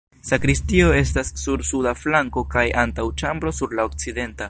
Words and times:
Sakristio 0.27 0.87
estas 0.99 1.29
sur 1.43 1.63
suda 1.73 1.93
flanko 2.05 2.45
kaj 2.57 2.67
antaŭĉambro 2.85 3.57
sur 3.63 3.81
la 3.81 3.91
okcidenta. 3.93 4.37